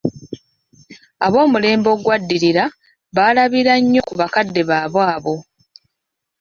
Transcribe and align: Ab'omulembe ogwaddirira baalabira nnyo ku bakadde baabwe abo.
Ab'omulembe 1.25 1.89
ogwaddirira 1.95 2.63
baalabira 3.15 3.73
nnyo 3.79 4.01
ku 4.07 4.13
bakadde 4.19 4.61
baabwe 4.69 5.01
abo. 5.15 5.35